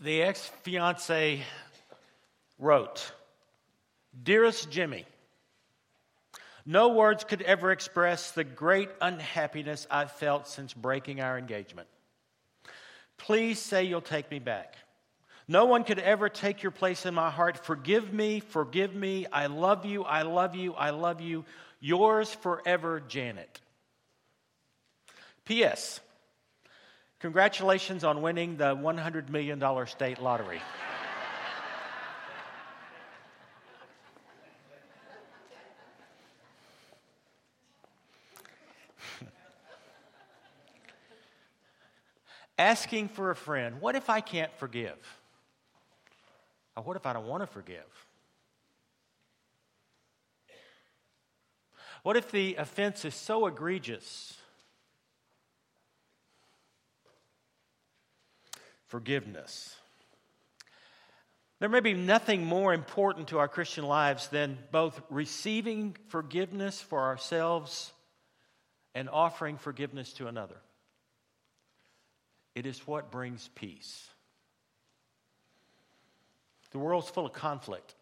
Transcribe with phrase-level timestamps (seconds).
[0.00, 1.42] the ex fiance
[2.58, 3.12] wrote
[4.22, 5.04] Dearest Jimmy,
[6.64, 11.88] no words could ever express the great unhappiness I've felt since breaking our engagement.
[13.16, 14.74] Please say you'll take me back.
[15.48, 17.64] No one could ever take your place in my heart.
[17.64, 19.26] Forgive me, forgive me.
[19.32, 21.46] I love you, I love you, I love you.
[21.80, 23.60] Yours forever, Janet.
[25.46, 26.00] P.S.
[27.20, 30.62] Congratulations on winning the $100 million state lottery.
[42.58, 44.96] Asking for a friend, what if I can't forgive?
[46.76, 48.06] Or what if I don't want to forgive?
[52.04, 54.37] What if the offense is so egregious?
[58.88, 59.74] Forgiveness.
[61.60, 67.00] There may be nothing more important to our Christian lives than both receiving forgiveness for
[67.00, 67.92] ourselves
[68.94, 70.56] and offering forgiveness to another.
[72.54, 74.08] It is what brings peace.
[76.70, 77.94] The world's full of conflict,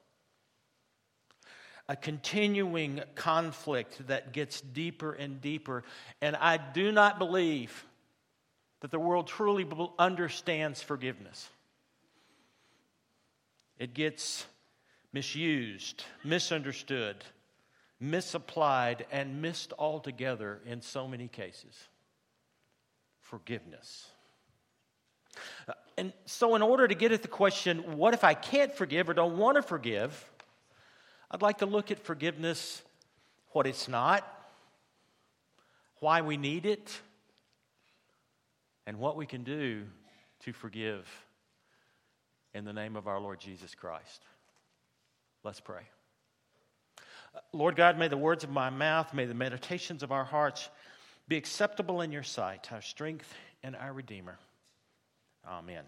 [1.88, 5.84] a continuing conflict that gets deeper and deeper.
[6.20, 7.86] And I do not believe
[8.80, 9.66] that the world truly
[9.98, 11.48] understands forgiveness.
[13.78, 14.46] It gets
[15.12, 17.24] misused, misunderstood,
[18.00, 21.74] misapplied, and missed altogether in so many cases.
[23.20, 24.10] Forgiveness.
[25.98, 29.14] And so, in order to get at the question, what if I can't forgive or
[29.14, 30.30] don't want to forgive?
[31.30, 32.82] I'd like to look at forgiveness,
[33.50, 34.24] what it's not,
[36.00, 37.00] why we need it,
[38.86, 39.84] and what we can do
[40.40, 41.08] to forgive
[42.54, 44.22] in the name of our Lord Jesus Christ.
[45.42, 45.82] Let's pray.
[47.52, 50.68] Lord God, may the words of my mouth, may the meditations of our hearts
[51.28, 53.32] be acceptable in your sight, our strength
[53.62, 54.38] and our Redeemer.
[55.46, 55.84] Amen.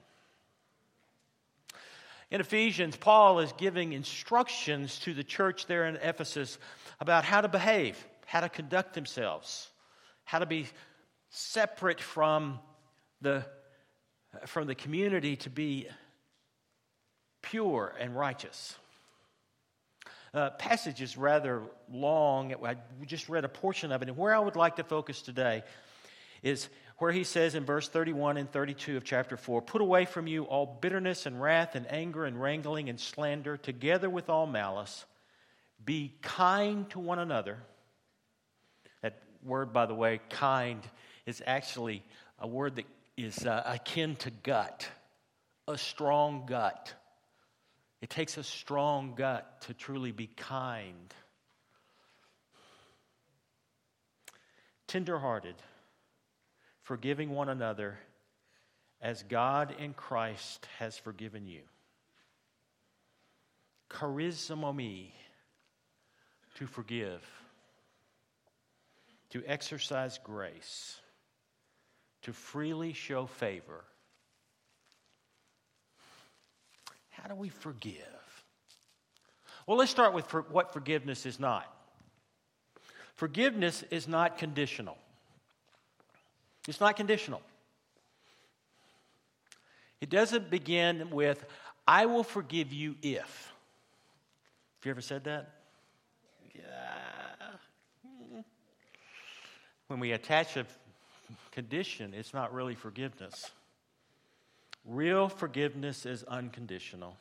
[2.31, 6.59] In Ephesians, Paul is giving instructions to the church there in Ephesus
[7.01, 9.71] about how to behave, how to conduct themselves,
[10.25, 10.67] how to be
[11.31, 12.59] separate from
[13.21, 13.45] the,
[14.47, 15.89] from the community to be
[17.43, 18.77] pure and righteous.
[20.35, 22.55] Uh, passage is rather long.
[22.65, 24.09] I just read a portion of it.
[24.09, 25.63] And where I would like to focus today
[26.43, 26.69] is
[26.99, 30.45] where he says in verse 31 and 32 of chapter 4 Put away from you
[30.45, 35.05] all bitterness and wrath and anger and wrangling and slander, together with all malice.
[35.85, 37.59] Be kind to one another.
[39.01, 40.83] That word, by the way, kind,
[41.25, 42.03] is actually
[42.39, 42.85] a word that
[43.19, 44.89] is uh, akin to gut,
[45.67, 46.95] a strong gut.
[48.01, 51.13] It takes a strong gut to truly be kind,
[54.87, 55.57] tenderhearted
[56.85, 57.99] forgiving one another
[59.03, 61.61] as God in Christ has forgiven you.
[63.91, 65.11] Charizomai
[66.55, 67.23] to forgive,
[69.31, 70.99] to exercise grace,
[72.23, 73.85] to freely show favor.
[77.11, 78.45] How do we forgive?
[79.67, 81.73] Well, let's start with for what forgiveness is not.
[83.15, 84.97] Forgiveness is not conditional.
[86.69, 87.43] It's not conditional.
[90.01, 91.45] It doesn't begin with,
[91.87, 93.53] I will forgive you if.
[94.79, 95.51] Have you ever said that?
[96.55, 96.63] Yeah.
[99.89, 100.67] When we attach a
[101.53, 103.51] condition, it's not really forgiveness.
[104.85, 107.17] Real forgiveness is unconditional.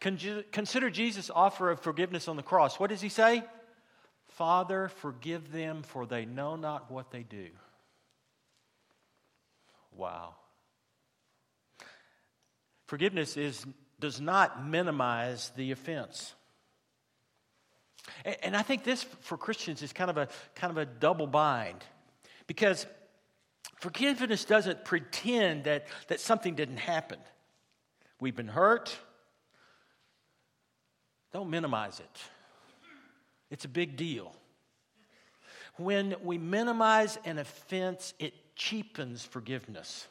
[0.00, 2.80] Consider Jesus' offer of forgiveness on the cross.
[2.80, 3.42] What does he say?
[4.28, 7.48] Father, forgive them, for they know not what they do.
[9.94, 10.34] Wow.
[12.86, 13.66] Forgiveness is,
[14.00, 16.34] does not minimize the offense.
[18.24, 21.26] And, and I think this for Christians is kind of a kind of a double
[21.26, 21.84] bind.
[22.50, 22.84] Because
[23.76, 27.20] forgiveness doesn't pretend that, that something didn't happen.
[28.20, 28.92] We've been hurt.
[31.32, 32.20] Don't minimize it.
[33.52, 34.34] It's a big deal.
[35.76, 40.08] When we minimize an offense, it cheapens forgiveness.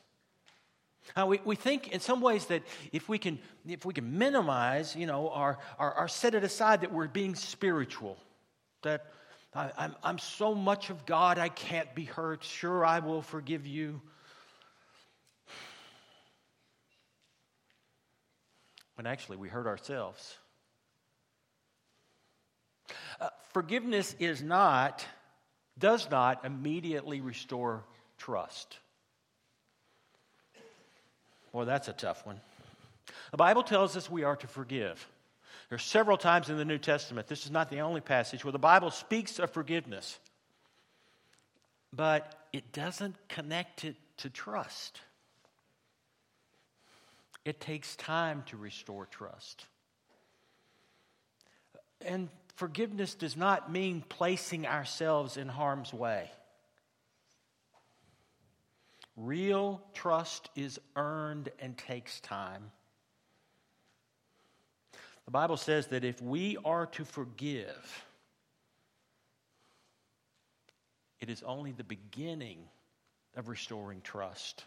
[1.18, 2.64] Uh, we, we think in some ways that
[2.94, 3.38] if we can,
[3.68, 8.18] if we can minimize, you know, or, or set it aside that we're being spiritual,
[8.84, 9.08] that
[9.54, 12.44] I, I'm, I'm so much of God I can't be hurt.
[12.44, 14.02] Sure, I will forgive you.
[19.00, 20.36] when actually we hurt ourselves.
[23.22, 25.06] Uh, forgiveness is not,
[25.78, 27.86] does not immediately restore
[28.18, 28.78] trust.
[31.54, 32.42] Well, that's a tough one.
[33.32, 35.08] The Bible tells us we are to forgive.
[35.70, 38.58] There's several times in the New Testament, this is not the only passage, where the
[38.58, 40.20] Bible speaks of forgiveness,
[41.94, 45.00] but it doesn't connect it to trust.
[47.46, 49.66] It takes time to restore trust.
[52.02, 56.32] And forgiveness does not mean placing ourselves in harm's way.
[59.16, 62.72] Real trust is earned and takes time.
[65.30, 68.04] The Bible says that if we are to forgive,
[71.20, 72.58] it is only the beginning
[73.36, 74.64] of restoring trust.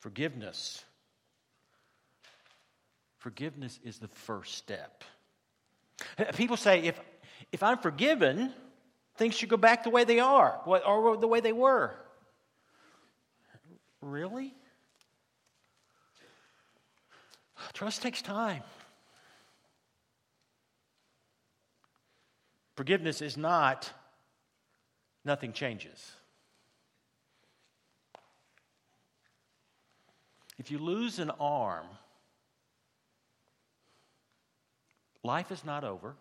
[0.00, 0.84] Forgiveness.
[3.18, 5.04] Forgiveness is the first step.
[6.34, 7.00] People say if,
[7.52, 8.52] if I'm forgiven,
[9.18, 11.94] things should go back the way they are or the way they were.
[14.00, 14.52] Really?
[17.80, 18.62] Trust takes time.
[22.76, 23.90] Forgiveness is not
[25.24, 26.12] nothing changes.
[30.58, 31.86] If you lose an arm,
[35.22, 36.16] life is not over,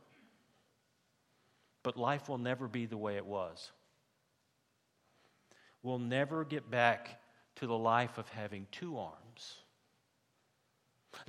[1.83, 3.69] but life will never be the way it was.
[5.83, 7.19] We'll never get back
[7.57, 9.57] to the life of having two arms.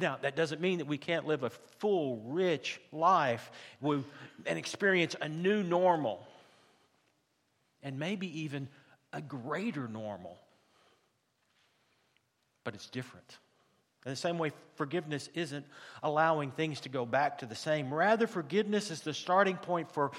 [0.00, 3.50] Now, that doesn't mean that we can't live a full, rich life
[3.82, 6.26] and experience a new normal
[7.82, 8.68] and maybe even
[9.12, 10.38] a greater normal
[12.64, 13.38] but it's different.
[14.06, 15.66] In the same way, forgiveness isn't
[16.02, 17.92] allowing things to go back to the same.
[17.92, 20.10] Rather, forgiveness is the starting point for,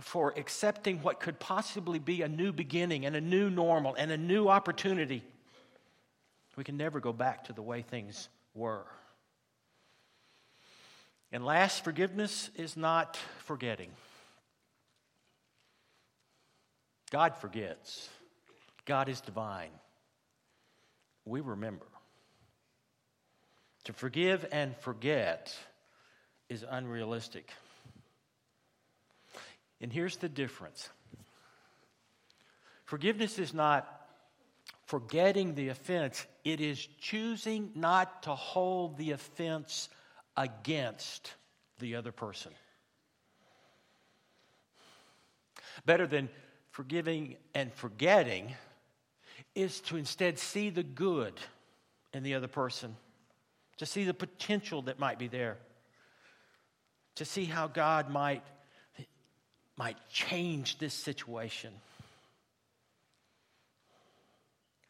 [0.00, 4.16] for accepting what could possibly be a new beginning and a new normal and a
[4.16, 5.22] new opportunity.
[6.56, 8.84] We can never go back to the way things were.
[11.30, 13.90] And last, forgiveness is not forgetting.
[17.10, 18.08] God forgets,
[18.84, 19.70] God is divine
[21.28, 21.86] we remember.
[23.84, 25.54] To forgive and forget
[26.48, 27.50] is unrealistic.
[29.80, 30.88] And here's the difference
[32.84, 33.94] forgiveness is not
[34.86, 39.88] forgetting the offense, it is choosing not to hold the offense
[40.38, 41.34] against
[41.80, 42.52] the other person.
[45.84, 46.28] Better than
[46.70, 48.54] forgiving and forgetting
[49.56, 51.34] is to instead see the good
[52.14, 52.94] in the other person,
[53.78, 55.56] to see the potential that might be there,
[57.16, 58.44] to see how God might,
[59.76, 61.72] might change this situation.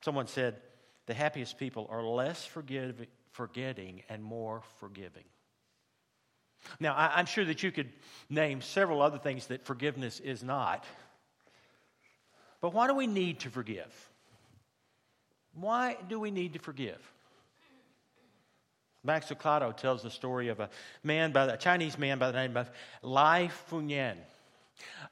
[0.04, 0.56] Someone said,
[1.06, 5.24] the happiest people are less forgive, forgetting and more forgiving.
[6.81, 7.90] Now, I, am sure that you could
[8.28, 10.84] name several other things that forgiveness is not.
[12.60, 14.10] But why do we need to forgive?
[15.55, 17.00] Why do we need to forgive?
[19.05, 20.69] Max Lucado tells the story of a
[21.03, 22.70] man by the, a Chinese man by the name of
[23.03, 24.17] Lai Funyan.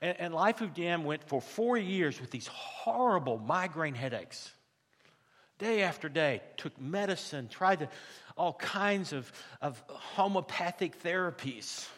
[0.00, 4.52] And, and Lai Funyan went for four years with these horrible migraine headaches.
[5.58, 7.88] Day after day, took medicine, tried to,
[8.36, 11.88] all kinds of, of homeopathic therapies.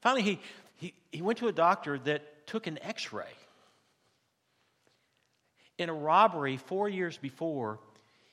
[0.00, 0.40] Finally, he,
[0.76, 3.24] he, he went to a doctor that took an x ray.
[5.78, 7.80] In a robbery four years before,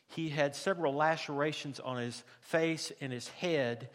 [0.10, 3.90] he had several lacerations on his face and his head,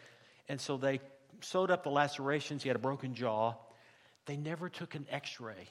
[0.49, 0.99] and so they
[1.41, 2.63] sewed up the lacerations.
[2.63, 3.53] He had a broken jaw.
[4.25, 5.69] They never took an x ray.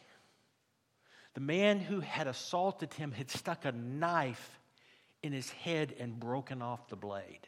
[1.35, 4.59] The man who had assaulted him had stuck a knife
[5.23, 7.47] in his head and broken off the blade.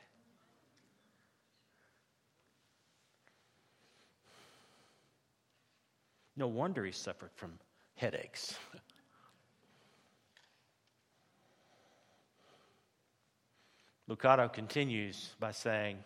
[6.39, 7.59] No wonder he suffered from
[7.97, 8.57] headaches.
[14.09, 15.99] Lucado continues by saying,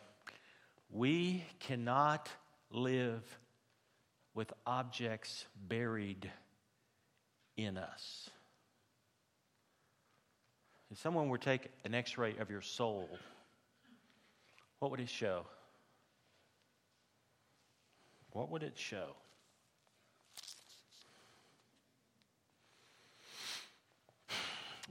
[0.90, 2.30] We cannot
[2.70, 3.22] live
[4.32, 6.32] with objects buried
[7.58, 8.30] in us.
[10.90, 13.10] If someone were to take an x ray of your soul,
[14.78, 15.44] what would it show?
[18.30, 19.14] What would it show?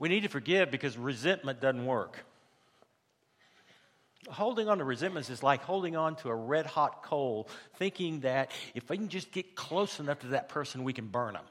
[0.01, 2.25] We need to forgive because resentment doesn't work.
[4.29, 8.49] Holding on to resentments is like holding on to a red hot coal, thinking that
[8.73, 11.43] if we can just get close enough to that person, we can burn them.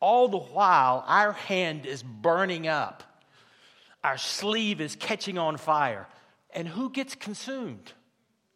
[0.00, 3.04] All the while, our hand is burning up,
[4.04, 6.08] our sleeve is catching on fire.
[6.52, 7.90] And who gets consumed?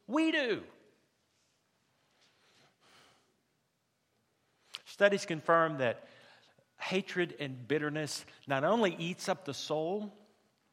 [0.07, 0.63] We do.
[4.85, 6.07] Studies confirm that
[6.85, 10.13] hatred and bitterness not only eats up the soul,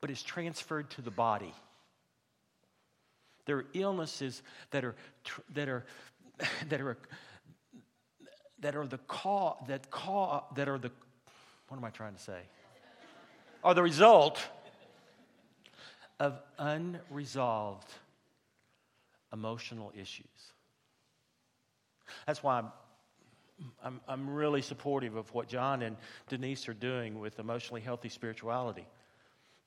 [0.01, 1.53] but is transferred to the body.
[3.45, 4.95] There are illnesses that are,
[5.53, 5.85] that are,
[6.69, 6.97] that are,
[8.59, 10.91] that are the cause, that cause, that are the,
[11.69, 12.39] what am I trying to say?
[13.63, 14.39] Are the result
[16.19, 17.91] of unresolved
[19.33, 20.25] emotional issues.
[22.27, 22.63] That's why
[23.83, 25.97] I'm, I'm, really supportive of what John and
[26.29, 28.85] Denise are doing with emotionally healthy spirituality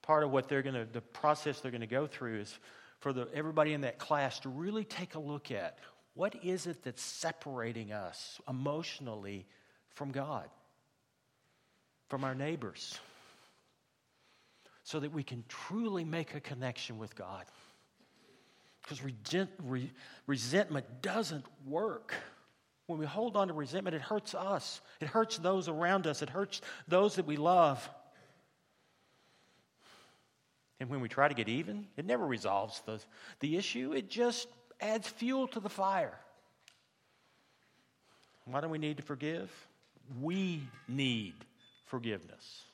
[0.05, 2.59] part of what they're going to, the process they're going to go through is
[3.01, 5.79] for the, everybody in that class to really take a look at
[6.15, 9.47] what is it that's separating us emotionally
[9.95, 10.49] from God,
[12.09, 12.99] from our neighbors,
[14.85, 17.45] so that we can truly make a connection with God.
[18.83, 19.03] Because
[19.63, 19.91] re,
[20.27, 22.15] resentment doesn't work.
[22.87, 24.81] When we hold on to resentment, it hurts us.
[25.01, 26.21] It hurts those around us.
[26.21, 27.89] It hurts those that we love.
[30.81, 33.01] And when we try to get even, it never resolves the,
[33.41, 34.49] the issue, it just
[34.81, 36.19] adds fuel to the fire.
[38.45, 39.51] Why do we need to forgive?
[40.21, 41.35] We need
[41.87, 42.65] forgiveness.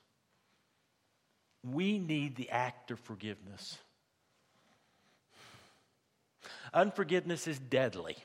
[1.62, 3.78] We need the act of forgiveness.
[6.72, 8.16] Unforgiveness is deadly.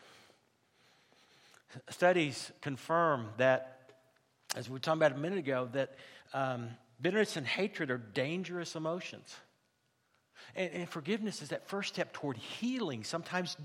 [1.89, 3.91] Studies confirm that,
[4.55, 5.95] as we were talking about a minute ago, that
[6.33, 6.69] um,
[7.01, 9.35] bitterness and hatred are dangerous emotions.
[10.55, 13.57] And, and, forgiveness is that first step toward healing, sometimes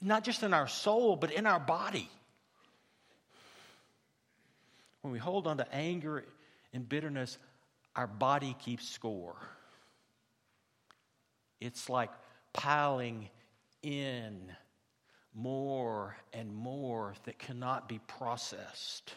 [0.00, 2.08] not just in our soul, but in our body.
[5.02, 6.24] When we hold on to anger
[6.72, 7.38] and bitterness,
[7.94, 9.36] our body keeps score.
[11.60, 12.10] It's like
[12.52, 13.30] piling
[13.82, 14.52] in
[15.36, 19.12] more and more that cannot be processed.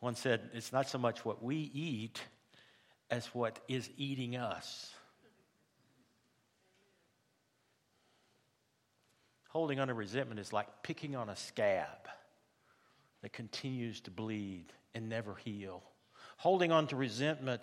[0.00, 2.20] One said, It's not so much what we eat
[3.10, 4.90] as what is eating us.
[9.48, 12.08] Holding on to resentment is like picking on a scab
[13.20, 15.82] that continues to bleed and never heal.
[16.42, 17.62] Holding on to resentment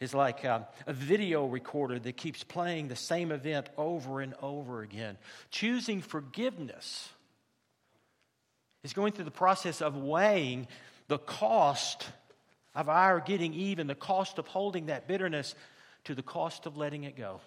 [0.00, 4.80] is like a, a, video recorder that keeps playing the same event over and over
[4.80, 5.18] again.
[5.50, 7.10] Choosing forgiveness
[8.82, 10.68] is going through the process of weighing
[11.08, 12.08] the cost
[12.74, 15.54] of our getting even, the cost of holding that bitterness
[16.04, 17.42] to the cost of letting it go.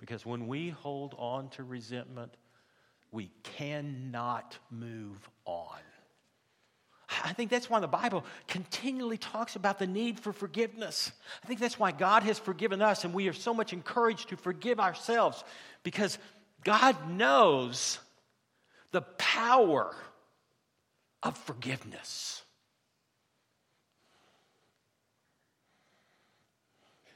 [0.00, 2.32] Because when we hold on to resentment,
[3.10, 5.76] we cannot move on.
[7.24, 11.12] I think that's why the Bible continually talks about the need for forgiveness.
[11.42, 14.36] I think that's why God has forgiven us, and we are so much encouraged to
[14.36, 15.42] forgive ourselves
[15.82, 16.18] because
[16.64, 17.98] God knows
[18.92, 19.94] the power
[21.22, 22.42] of forgiveness.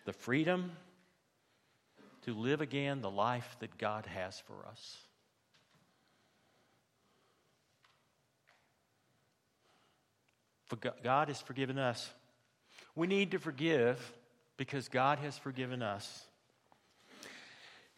[0.05, 0.73] The freedom
[2.23, 4.97] to live again the life that God has for us.
[10.67, 12.11] For God has forgiven us.
[12.95, 14.13] We need to forgive
[14.57, 16.25] because God has forgiven us.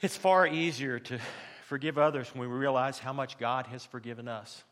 [0.00, 1.18] It's far easier to
[1.64, 4.62] forgive others when we realize how much God has forgiven us.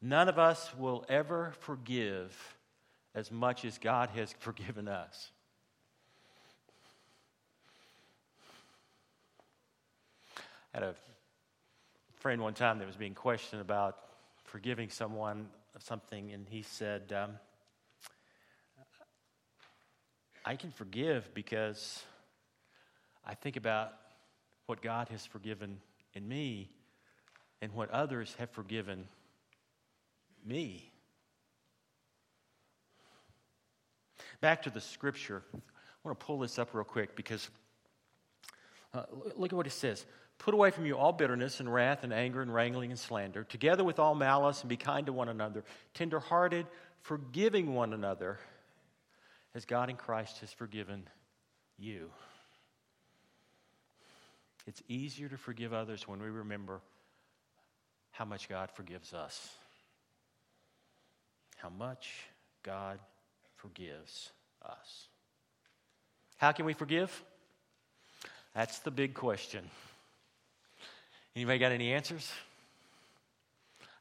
[0.00, 2.36] None of us will ever forgive
[3.14, 5.30] as much as God has forgiven us.
[10.74, 10.94] I had a
[12.20, 13.98] friend one time that was being questioned about
[14.44, 15.48] forgiving someone
[15.80, 17.32] something, and he said, um,
[20.44, 22.02] I can forgive because
[23.24, 23.92] I think about
[24.66, 25.78] what God has forgiven
[26.14, 26.70] in me
[27.60, 29.06] and what others have forgiven
[30.44, 30.90] me.
[34.40, 35.42] Back to the scripture.
[35.54, 35.58] I
[36.02, 37.48] want to pull this up real quick because
[38.92, 39.04] uh,
[39.36, 40.04] look at what it says.
[40.42, 43.84] Put away from you all bitterness and wrath and anger and wrangling and slander, together
[43.84, 46.66] with all malice, and be kind to one another, tenderhearted,
[47.00, 48.38] forgiving one another,
[49.54, 51.08] as God in Christ has forgiven
[51.78, 52.10] you.
[54.66, 56.80] It's easier to forgive others when we remember
[58.10, 59.50] how much God forgives us
[61.62, 62.10] how much
[62.64, 62.98] God
[63.54, 64.32] forgives
[64.64, 65.06] us.
[66.36, 67.22] How can we forgive?
[68.52, 69.70] That's the big question.
[71.34, 72.30] Anybody got any answers?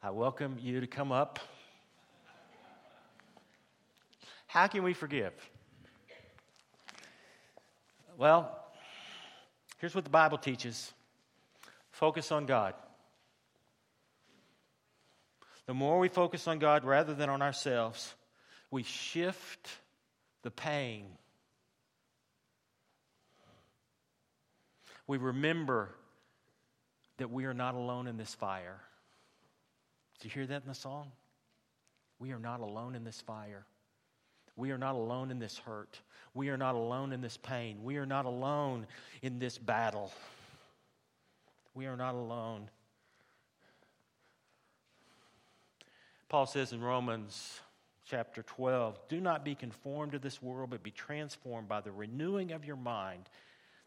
[0.04, 1.40] I welcome you to come up.
[4.48, 5.32] How can we forgive?
[8.18, 8.54] Well,
[9.78, 10.92] here's what the Bible teaches
[11.92, 12.74] focus on God.
[15.68, 18.14] The more we focus on God rather than on ourselves,
[18.72, 19.70] we shift
[20.42, 21.06] the pain.
[25.08, 25.96] We remember
[27.22, 28.82] that we are not alone in this fire.
[30.20, 31.12] Did you hear that in the song?
[32.18, 33.64] We are not alone in this fire.
[34.56, 36.00] We are not alone in this hurt.
[36.34, 37.84] We are not alone in this pain.
[37.84, 38.88] We are not alone
[39.22, 40.12] in this battle.
[41.76, 42.72] We are not alone.
[46.28, 47.60] Paul says in Romans
[48.10, 52.52] chapter 12 Do not be conformed to this world, but be transformed by the renewing
[52.52, 53.30] of your mind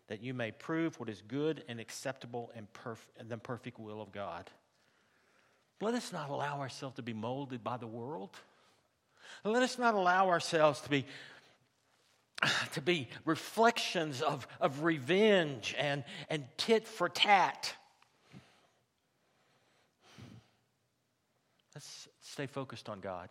[0.09, 4.13] that you may prove what is good and acceptable and, perf- the perfect will of
[4.13, 4.51] God.
[5.81, 8.31] Let us not allow ourselves to be molded by the world.
[9.45, 11.05] Let us not allow ourselves to be
[12.73, 17.75] to be reflections of, of revenge and, and tit for tat.
[21.75, 23.29] Let's stay focused on God.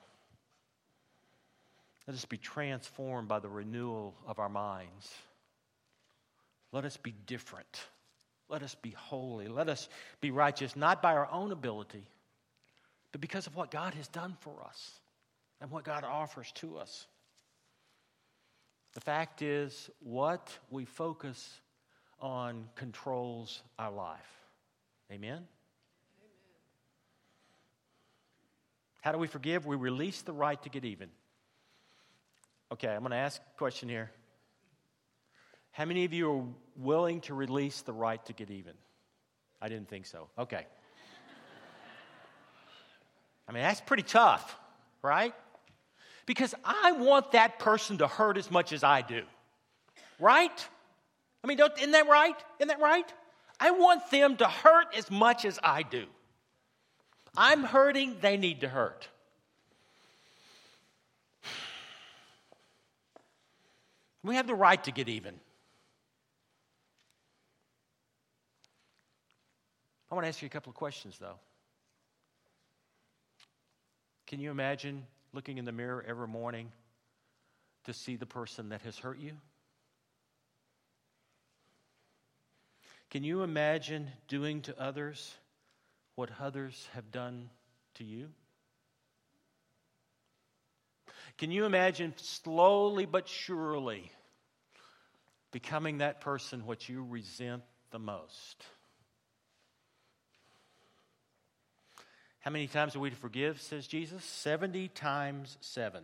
[2.07, 5.13] Let us be transformed by the renewal of our minds.
[6.73, 7.85] Let us be different.
[8.49, 9.47] Let us be holy.
[9.47, 9.87] Let us
[10.19, 12.05] be righteous, not by our own ability,
[13.11, 14.99] but because of what God has done for us
[15.61, 17.07] and what God offers to us.
[18.93, 21.61] The fact is, what we focus
[22.19, 24.19] on controls our life.
[25.11, 25.47] Amen?
[29.01, 29.65] How do we forgive?
[29.65, 31.09] We release the right to get even.
[32.71, 34.11] Okay, I'm going to ask a question here.
[35.73, 36.43] How many of you are
[36.77, 38.73] willing to release the right to get even?
[39.59, 40.29] I didn't think so.
[40.37, 40.65] Okay.
[43.47, 44.55] I mean, that's pretty tough,
[45.01, 45.33] right?
[46.27, 49.23] Because I want that person to hurt as much as I do,
[50.19, 50.67] right?
[51.43, 52.35] I mean, isn't that right?
[52.59, 53.11] Isn't that right?
[53.59, 56.05] I want them to hurt as much as I do.
[57.35, 59.07] I'm hurting, they need to hurt.
[64.23, 65.39] We have the right to get even.
[70.13, 71.39] I want to ask you a couple of questions, though.
[74.27, 76.71] Can you imagine looking in the mirror every morning
[77.85, 79.31] to see the person that has hurt you?
[83.09, 85.33] Can you imagine doing to others
[86.13, 87.49] what others have done
[87.95, 88.29] to you?
[91.39, 94.11] Can you imagine slowly but surely
[95.51, 98.63] becoming that person what you resent the most?
[102.43, 104.21] How many times are we to forgive, says Jesus?
[104.21, 106.03] 70 times 7.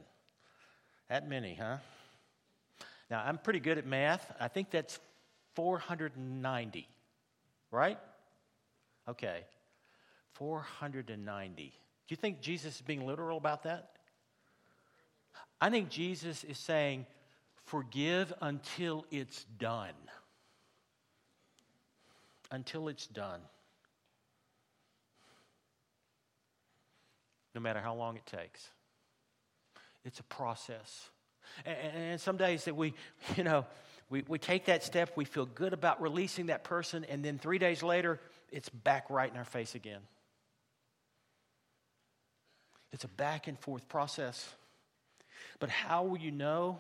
[1.10, 1.78] That many, huh?
[3.12, 4.32] Now, I'm pretty good at math.
[4.40, 5.00] I think that's
[5.56, 6.88] 490,
[7.72, 8.00] right?
[9.10, 9.42] Okay.
[10.36, 11.64] 490.
[11.64, 11.72] Do
[12.08, 13.90] you think Jesus is being literal about that?
[15.60, 17.06] I think Jesus is saying,
[17.66, 19.92] forgive until it's done.
[22.50, 23.42] Until it's done.
[27.60, 28.70] No matter how long it takes.
[30.06, 31.10] It's a process.
[31.66, 32.94] And, some days that we,
[33.36, 33.66] you know,
[34.10, 37.58] we, we take that step, we feel good about releasing that person, and then three
[37.58, 40.00] days later, it's back right in our face again.
[42.94, 44.56] It's a back and forth process.
[45.60, 46.80] But how will you know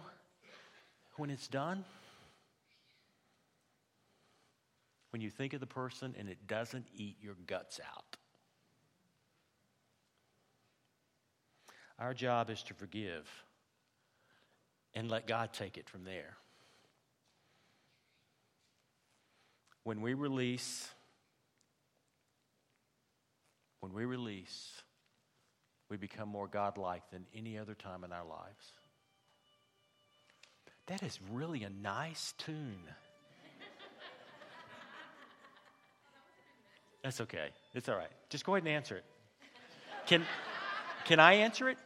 [1.17, 1.83] when it's done?
[5.11, 8.18] When you think of the person and it doesn't eat your guts out.
[11.99, 13.27] Our job is to forgive
[14.93, 16.37] and let God take it from there.
[19.83, 20.89] When we release,
[23.81, 24.81] when we release,
[25.89, 28.73] we become more godlike than any other time in our lives.
[30.87, 32.83] That is really a nice tune.
[37.03, 37.49] That's okay.
[37.73, 38.11] It's all right.
[38.29, 39.05] Just go ahead and answer it.
[40.05, 40.23] Can,
[41.05, 41.77] can I answer it?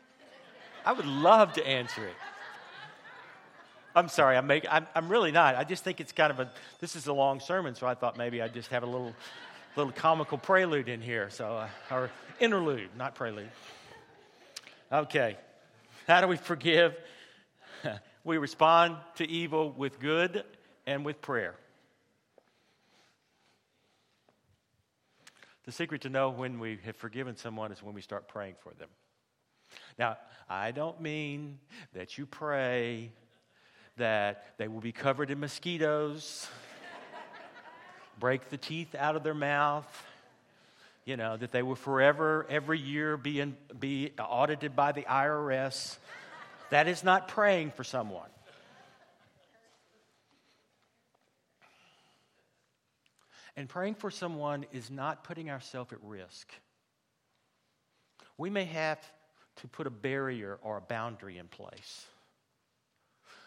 [0.86, 2.16] I would love to answer it.
[3.96, 5.56] I'm sorry, I'm, I'm, I'm really not.
[5.56, 8.18] I just think it's kind of a, this is a long sermon, so I thought
[8.18, 9.14] maybe I'd just have a little,
[9.76, 11.30] little comical prelude in here.
[11.30, 13.50] So, uh, or interlude, not prelude.
[14.92, 15.38] Okay.
[16.08, 16.96] How do we forgive?
[18.24, 20.44] we respond to evil with good
[20.88, 21.56] and with prayer.
[25.66, 28.74] The secret to know when we have forgiven someone is when we start praying for
[28.74, 28.90] them.
[29.98, 30.18] Now,
[30.50, 31.60] I don't mean
[31.94, 33.12] that you pray
[33.98, 36.48] that they will be covered in mosquitoes,
[38.20, 40.06] break the teeth out of their mouth,
[41.06, 45.98] you know, that they will forever, every year, be, in, be audited by the IRS.
[46.72, 48.30] That is not praying for someone.
[53.56, 56.52] And praying for someone is not putting ourselves at risk.
[58.38, 58.98] We may have
[59.58, 62.06] to put a barrier or a boundary in place.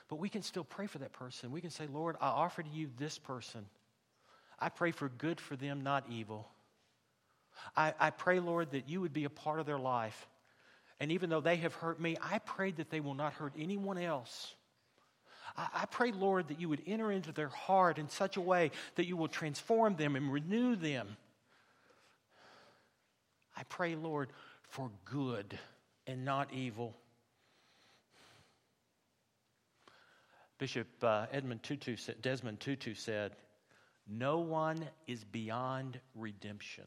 [0.08, 1.50] But we can still pray for that person.
[1.50, 3.66] We can say, Lord, I offer to you this person.
[4.58, 6.48] I pray for good for them, not evil.
[7.76, 10.28] I, I pray, Lord, that you would be a part of their life.
[11.00, 13.98] And even though they have hurt me, I pray that they will not hurt anyone
[13.98, 14.54] else.
[15.56, 18.70] I, I pray, Lord, that you would enter into their heart in such a way
[18.94, 21.16] that you will transform them and renew them.
[23.56, 24.28] I pray, Lord,
[24.68, 25.58] for good
[26.06, 26.94] and not evil.
[30.58, 33.32] Bishop uh, Edmund Tutu, Desmond Tutu said,
[34.08, 36.84] No one is beyond redemption.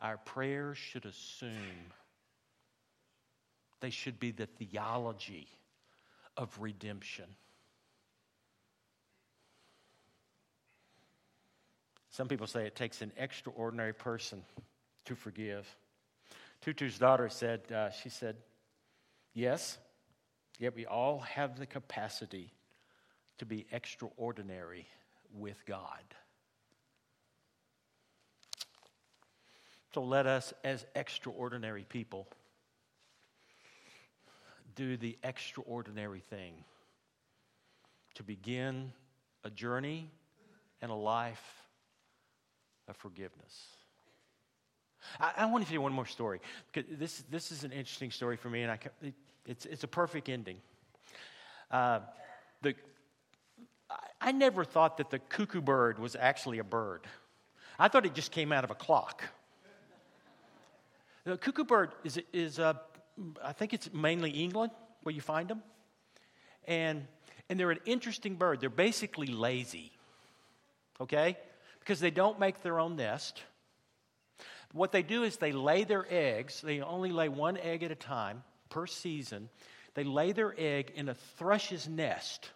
[0.00, 1.92] Our prayers should assume,
[3.80, 5.46] they should be the theology
[6.36, 7.26] of redemption.
[12.10, 14.42] Some people say it takes an extraordinary person
[15.04, 15.66] to forgive.
[16.60, 18.36] Tutu's daughter said, uh, she said,
[19.32, 19.78] yes,
[20.58, 22.52] yet we all have the capacity
[23.38, 24.86] to be extraordinary
[25.32, 26.02] with God.
[29.94, 32.28] So let us, as extraordinary people,
[34.76, 36.52] do the extraordinary thing
[38.14, 38.92] to begin
[39.42, 40.10] a journey
[40.82, 41.66] and a life
[42.86, 43.79] of forgiveness.
[45.18, 46.40] I, I want to tell you one more story
[46.72, 49.14] because this, this is an interesting story for me, and I, it,
[49.46, 50.58] it's, it's a perfect ending.
[51.70, 52.00] Uh,
[52.62, 52.74] the,
[53.90, 57.06] I, I never thought that the cuckoo bird was actually a bird.
[57.78, 59.24] I thought it just came out of a clock.
[61.24, 62.74] The cuckoo bird is, is uh,
[63.44, 65.62] I think it's mainly England where you find them.
[66.66, 67.06] And,
[67.48, 68.60] and they're an interesting bird.
[68.60, 69.92] They're basically lazy,
[71.00, 71.36] okay?
[71.78, 73.42] Because they don't make their own nest.
[74.72, 77.96] What they do is they lay their eggs, they only lay one egg at a
[77.96, 79.48] time per season.
[79.94, 82.50] They lay their egg in a thrush's nest,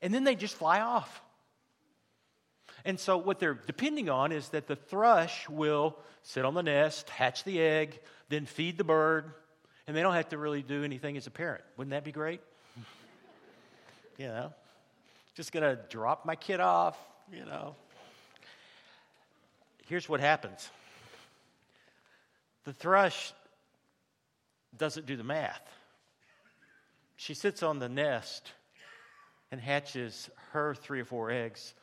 [0.00, 1.22] and then they just fly off.
[2.84, 7.10] And so, what they're depending on is that the thrush will sit on the nest,
[7.10, 9.32] hatch the egg, then feed the bird,
[9.86, 11.64] and they don't have to really do anything as a parent.
[11.76, 12.40] Wouldn't that be great?
[14.18, 14.54] you know,
[15.34, 16.96] just gonna drop my kid off,
[17.32, 17.74] you know.
[19.88, 20.70] Here's what happens
[22.70, 23.32] the thrush
[24.78, 25.68] doesn't do the math.
[27.16, 28.52] She sits on the nest
[29.50, 31.74] and hatches her three or four eggs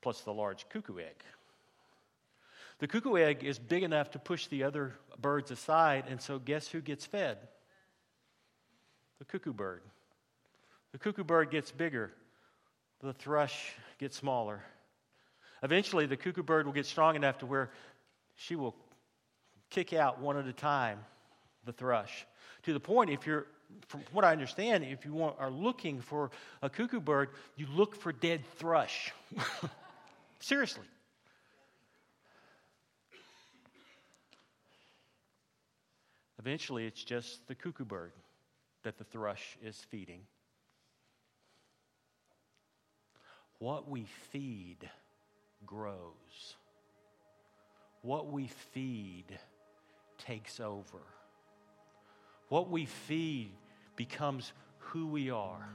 [0.00, 1.22] plus the large cuckoo egg.
[2.78, 6.68] The cuckoo egg is big enough to push the other birds aside, and so guess
[6.68, 7.36] who gets fed?
[9.18, 9.82] The cuckoo bird.
[10.92, 12.12] The cuckoo bird gets bigger,
[13.02, 14.62] the thrush gets smaller.
[15.62, 17.70] Eventually, the cuckoo bird will get strong enough to where
[18.36, 18.74] she will
[19.70, 20.98] kick out one at a time
[21.64, 22.26] the thrush.
[22.64, 23.46] To the point, if you're,
[23.86, 26.30] from what I understand, if you want, are looking for
[26.62, 29.12] a cuckoo bird, you look for dead thrush.
[30.40, 30.84] Seriously.
[36.38, 38.12] Eventually, it's just the cuckoo bird
[38.82, 40.20] that the thrush is feeding.
[43.58, 44.88] What we feed
[45.66, 46.56] grows.
[48.00, 49.38] What we feed
[50.26, 51.00] takes over.
[52.48, 53.52] What we feed
[53.96, 55.68] becomes who we are.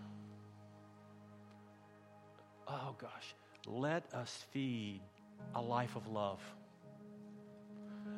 [2.67, 5.01] Oh gosh, let us feed
[5.53, 6.39] a life of love.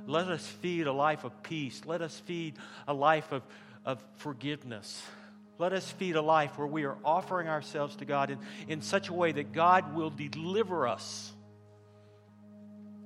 [0.05, 1.81] Let us feed a life of peace.
[1.85, 2.55] Let us feed
[2.87, 3.43] a life of,
[3.85, 5.01] of forgiveness.
[5.59, 9.09] Let us feed a life where we are offering ourselves to God in, in such
[9.09, 11.31] a way that God will deliver us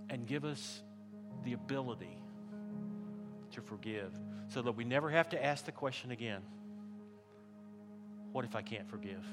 [0.10, 0.82] and give us
[1.44, 2.21] the ability
[3.52, 4.14] to forgive
[4.48, 6.42] so that we never have to ask the question again
[8.32, 9.26] what if I can't forgive?